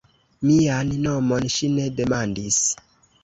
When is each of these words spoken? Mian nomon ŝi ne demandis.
Mian 0.45 0.89
nomon 1.03 1.45
ŝi 1.57 1.69
ne 1.75 1.85
demandis. 1.99 2.61